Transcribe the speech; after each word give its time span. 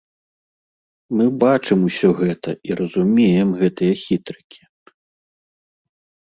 Мы 1.17 1.25
бачым 1.43 1.79
усё 1.89 2.09
гэта 2.21 2.49
і 2.69 2.79
разумеем 2.79 3.49
гэтыя 3.61 3.93
хітрыкі. 4.03 4.61